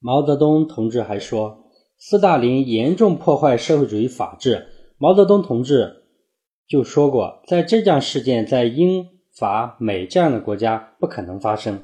[0.00, 1.64] 毛泽东同志还说，
[1.98, 4.66] 斯大林严重破坏社会主义法治。
[4.98, 6.04] 毛泽东同志
[6.68, 11.82] 就说过，在这样事件在英法美这样的国家不可能发生。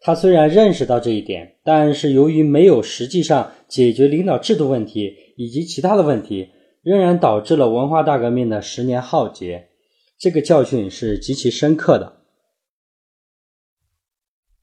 [0.00, 6.48] 他虽然认识到这一点，但是由于没有实际上解决领导制度问题以及其他的问题，
[6.82, 9.68] 仍然导致了文化大革命的十年浩劫。
[10.18, 12.21] 这个教训是极其深刻的。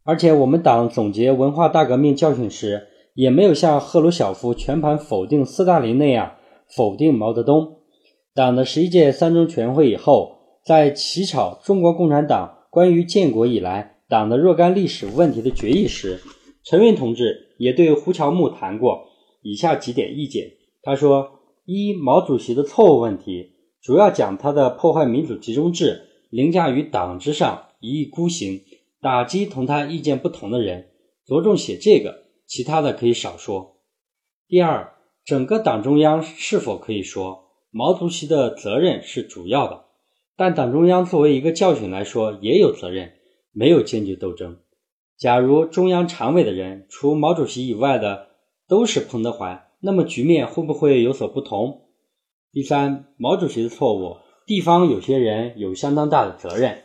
[0.04, 6.35] 而且，我们党总结文化大革命教训时，也没有像赫鲁晓夫全盘否定斯大林那样
[6.67, 7.77] 否定毛泽东。
[8.34, 16.20] 党的十一届三中全会以后，在起草《中国共产党关于建国以来党的若干历史问题的决议》时，
[16.63, 19.07] 陈云同志也对胡乔木谈过
[19.41, 20.52] 以下几点意见。
[20.81, 28.62] 他说：“一、毛主席的错误问题，主要讲他的破坏民主集中制，凌驾于党之上，一意孤行，
[29.02, 30.89] 打击同他意见不同的人，
[31.26, 33.77] 着重写这个，其他的可以少说。
[34.48, 39.85] 第二，整个党中央是否可以说？”毛主席的责任是主要的，
[40.35, 43.13] 但党中央作为一个教训来说也有责任，
[43.51, 44.57] 没有坚决斗争。
[45.20, 48.29] 假如中央常委的人除毛主席以外的
[48.68, 51.90] 都是彭德怀，那么局面会不会有所不同？
[52.52, 56.81] 第三，毛主席的错误，地方有些人有相当大的责任。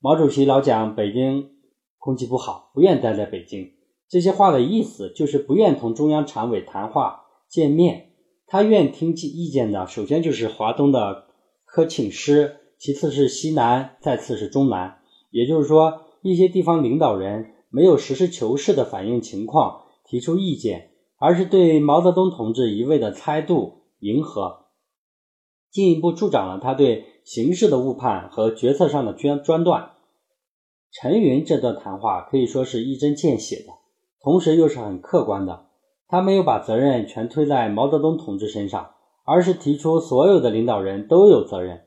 [0.00, 1.50] 毛主席老讲北京
[1.98, 3.72] 空气不好，不愿待在北京，
[4.08, 8.12] 这些话的意思就是不愿同中央常委谈话见面。
[8.46, 11.24] 他愿听意见的，首先就是华东的
[11.64, 14.98] 科庆师，其次是西南，再次是中南。
[15.32, 24.66] 也就是说，一些地方领导人没有实事求是的反映情况，提出意见，而是对毛泽东同志一味的猜度、迎合，
[25.78, 29.92] 进一步助长了他对形势的误判和决策上的专专断。
[30.90, 33.74] 陈云这段谈话可以说是一针见血的，
[34.20, 35.66] 同时又是很客观的。
[36.08, 38.90] 他没有把责任全推在毛泽东同志身上，
[39.24, 41.84] 而是提出所有的领导人都有责任。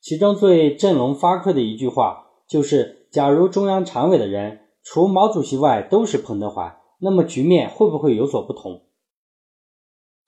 [0.00, 8.82] 其中最振聋发聩的一句话就是：假如中央常委的人除毛主席外都是彭德怀，那么局面会不会有所不同？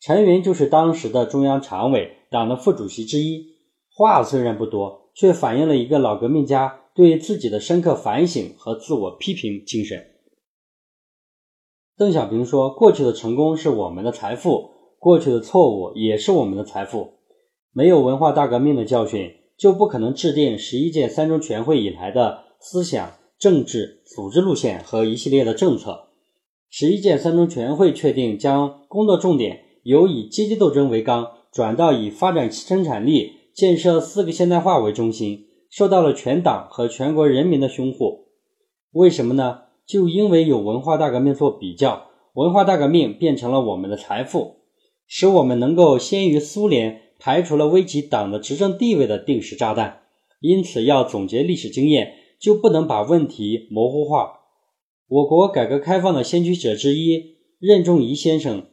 [0.01, 3.55] 陈云就是当时的中央常委、党的副主席之一，
[3.93, 10.05] 话虽然不多，却反映了一个老革命家对自己的深刻反省和自我批评精神。
[11.97, 17.13] 邓小平说：“过去的成功是我们的财富，过去的错误也是我们的财富。
[17.73, 26.09] 没有文化大革命的教训，就不可能制定十一届三中全会以来的思想、政治、组织路线和一系列的政策。
[26.69, 38.27] 十一届三中全会确定将工作重点由以阶级斗争为纲，转到以发展生产力、建设四个现代化为中心，受到了全党和全国人民的拥护。
[38.91, 44.61] 为什么呢？”就因为有文化大革命做比较，文化大革命变成了我们的财富，
[45.07, 50.01] 使我们能够先于苏联排除了危及党的执政地位的定时炸弹。
[50.41, 54.41] 因此，要总结历史经验，就不能把问题模糊化。
[55.07, 58.67] 我国改革开放的先驱者之一任仲夷先生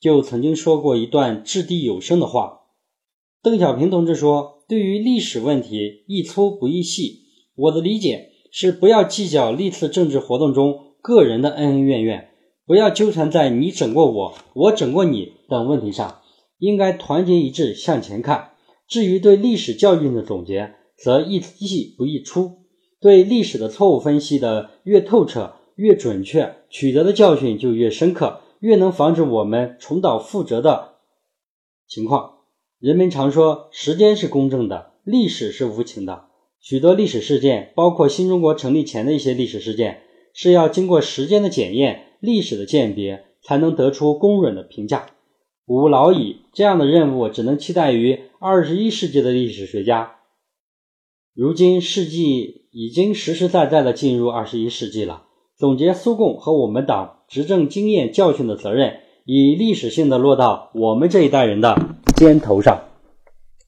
[0.00, 2.60] 就曾经说过一段掷地有声的话。
[3.42, 8.28] 邓小平同志说：“对于历史问题，易粗不易细。”我的理解。
[8.52, 12.30] 是不要计较历次政治活动中个人的恩恩怨怨，
[12.66, 16.18] 不要纠缠在你整过我，我整过你等问题上，
[16.58, 18.50] 应该团结一致向前看。
[18.88, 22.64] 至于对历史教训的总结，则易细不易出。
[23.00, 30.96] 对历史的错误分析的越透彻、越准确，取得的教训就越深刻，越能防止我们重蹈覆辙的
[31.88, 32.40] 情况。
[32.78, 36.26] 人们常说，时间是公正的，历史是无情的。
[36.60, 40.02] 许多历史事件，包括新中国成立前的一些历史事件，
[40.34, 45.06] 是要经过时间的检验、历史的鉴别，才能得出公允的评价。
[45.64, 50.16] 吾老矣，这样的任务只能期待于二十一世纪的历史学家。
[51.32, 55.24] 如今世纪已经实实在在的进入二十一世纪了，
[55.56, 61.78] 总结苏共和我们党执政经验教训的责任，以历史性的落到我们这一代人的
[62.16, 62.89] 肩头上。